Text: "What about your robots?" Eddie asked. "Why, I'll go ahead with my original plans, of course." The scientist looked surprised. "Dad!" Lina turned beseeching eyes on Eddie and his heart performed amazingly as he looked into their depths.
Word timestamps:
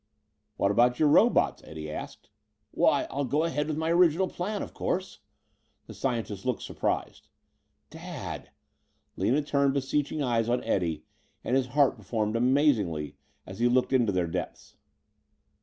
"What 0.57 0.71
about 0.71 0.97
your 0.97 1.09
robots?" 1.09 1.61
Eddie 1.63 1.91
asked. 1.91 2.31
"Why, 2.71 3.03
I'll 3.11 3.23
go 3.23 3.43
ahead 3.43 3.67
with 3.67 3.77
my 3.77 3.91
original 3.91 4.27
plans, 4.27 4.63
of 4.63 4.73
course." 4.73 5.19
The 5.85 5.93
scientist 5.93 6.43
looked 6.43 6.63
surprised. 6.63 7.27
"Dad!" 7.91 8.49
Lina 9.15 9.43
turned 9.43 9.75
beseeching 9.75 10.23
eyes 10.23 10.49
on 10.49 10.63
Eddie 10.63 11.03
and 11.43 11.55
his 11.55 11.67
heart 11.77 11.97
performed 11.97 12.35
amazingly 12.35 13.15
as 13.45 13.59
he 13.59 13.67
looked 13.67 13.93
into 13.93 14.11
their 14.11 14.25
depths. 14.25 14.75